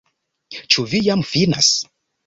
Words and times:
Ĉu 0.75 0.87
vi 0.95 1.03
jam 1.11 1.23
finas? 1.35 1.73